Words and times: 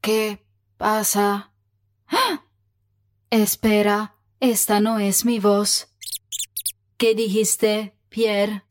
¿Qué 0.00 0.46
pasa? 0.76 1.52
¡Ah! 2.06 2.44
Espera, 3.30 4.14
esta 4.38 4.78
no 4.78 5.00
es 5.00 5.24
mi 5.24 5.40
voz. 5.40 5.88
¿Qué 6.96 7.14
dijiste, 7.14 7.96
Pierre? 8.08 8.62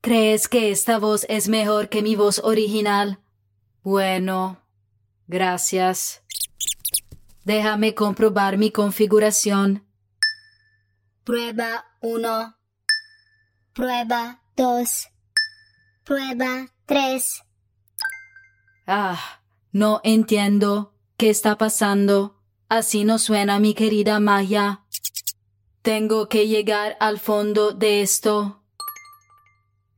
¿Crees 0.00 0.46
que 0.46 0.70
esta 0.70 0.98
voz 0.98 1.26
es 1.28 1.48
mejor 1.48 1.88
que 1.88 2.02
mi 2.02 2.14
voz 2.14 2.40
original? 2.44 3.18
Bueno, 3.82 4.62
gracias. 5.26 6.22
Déjame 7.44 7.94
comprobar 7.94 8.56
mi 8.56 8.70
configuración. 8.70 9.84
Prueba 11.24 11.86
1. 12.00 12.56
Prueba 13.74 14.42
2. 14.56 15.08
Prueba 16.08 16.72
3. 16.86 17.42
Ah, 18.86 19.42
no 19.72 20.00
entiendo 20.04 20.94
qué 21.18 21.28
está 21.28 21.58
pasando. 21.58 22.40
Así 22.70 23.04
no 23.04 23.18
suena 23.18 23.60
mi 23.60 23.74
querida 23.74 24.18
Maya. 24.18 24.86
Tengo 25.82 26.30
que 26.30 26.48
llegar 26.48 26.96
al 26.98 27.18
fondo 27.18 27.72
de 27.72 28.00
esto. 28.00 28.62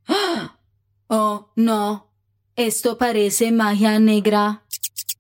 ¡Ah! 0.09 0.59
Oh, 1.07 1.53
no. 1.55 2.13
Esto 2.57 2.99
parece 2.99 3.53
magia 3.53 4.01
negra. 4.01 4.65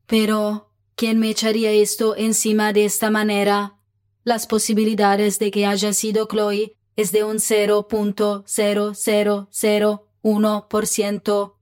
Pero, 0.06 0.72
¿quién 0.96 1.20
me 1.20 1.30
echaría 1.30 1.70
esto 1.70 2.16
encima 2.16 2.72
de 2.72 2.86
esta 2.86 3.10
manera? 3.10 3.78
Las 4.24 4.48
posibilidades 4.48 5.38
de 5.38 5.52
que 5.52 5.66
haya 5.66 5.92
sido 5.92 6.26
Chloe 6.26 6.76
es 6.96 7.12
de 7.12 7.22
un 7.22 7.38
0.0001%. 10.22 11.54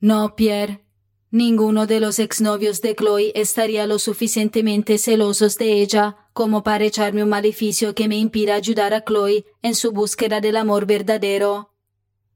No, 0.00 0.34
Pierre. 0.34 0.84
Ninguno 1.32 1.86
de 1.86 2.00
los 2.00 2.18
exnovios 2.18 2.80
de 2.80 2.96
Chloe 2.96 3.30
estaría 3.36 3.86
lo 3.86 4.00
suficientemente 4.00 4.98
celosos 4.98 5.58
de 5.58 5.80
ella 5.80 6.16
como 6.32 6.64
para 6.64 6.84
echarme 6.84 7.22
un 7.22 7.28
maleficio 7.28 7.94
que 7.94 8.08
me 8.08 8.16
impida 8.16 8.56
ayudar 8.56 8.94
a 8.94 9.04
Chloe 9.04 9.44
en 9.62 9.76
su 9.76 9.92
búsqueda 9.92 10.40
del 10.40 10.56
amor 10.56 10.86
verdadero. 10.86 11.74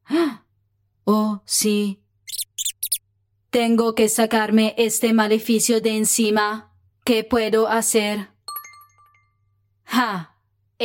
Oh, 1.06 1.43
sí. 1.44 2.03
Tengo 3.50 3.94
que 3.94 4.09
sacarme 4.09 4.75
este 4.78 5.12
maleficio 5.12 5.82
de 5.82 5.99
encima. 5.99 6.72
¿Qué 7.05 7.25
puedo 7.25 7.69
hacer? 7.69 8.31
¡Ja! 9.84 10.34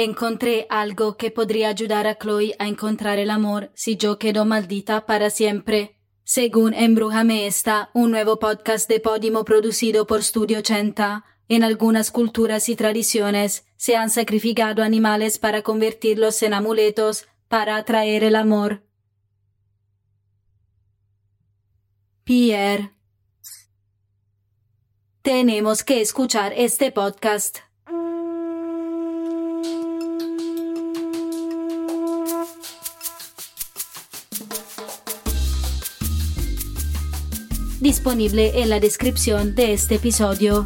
Encontré 0.01 0.65
algo 0.69 1.17
que 1.17 1.29
podría 1.29 1.67
ayudar 1.67 2.07
a 2.07 2.17
Chloe 2.17 2.55
a 2.57 2.69
encontrar 2.69 3.19
el 3.19 3.29
amor 3.29 3.69
si 3.73 3.97
yo 3.97 4.17
quedo 4.17 4.45
maldita 4.45 5.05
para 5.05 5.29
siempre. 5.29 5.99
Según 6.23 6.73
Embrújame 6.73 7.47
está, 7.47 7.89
un 7.93 8.11
nuevo 8.11 8.39
podcast 8.39 8.87
de 8.87 9.01
Podimo 9.01 9.43
producido 9.43 10.07
por 10.07 10.23
Studio 10.23 10.59
80, 10.59 11.25
en 11.49 11.65
algunas 11.65 12.11
culturas 12.11 12.69
y 12.69 12.77
tradiciones 12.77 13.65
se 13.75 13.97
han 13.97 14.09
sacrificado 14.09 14.83
animales 14.83 15.37
para 15.37 15.63
convertirlos 15.63 16.41
en 16.43 16.53
amuletos 16.53 17.27
para 17.49 17.75
atraer 17.75 18.23
el 18.23 18.37
amor. 18.37 18.83
Pierre. 22.23 22.93
Tenemos 25.23 25.83
que 25.83 25.99
escuchar 25.99 26.53
este 26.55 26.89
podcast. 26.93 27.57
Disponible 37.79 38.61
en 38.61 38.69
la 38.69 38.81
descripción 38.81 39.55
de 39.55 39.71
este 39.71 39.95
episodio. 39.95 40.65